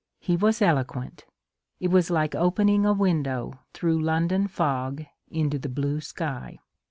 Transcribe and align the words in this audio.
He 0.17 0.35
was 0.35 0.63
eloquent; 0.63 1.25
it 1.79 1.89
was 1.89 2.09
like 2.09 2.33
opening 2.33 2.87
a 2.87 2.91
window 2.93 3.59
through 3.71 4.01
London 4.01 4.47
fog 4.47 5.05
into 5.29 5.59
the 5.59 5.69
blue 5.69 6.01
sky. 6.01 6.57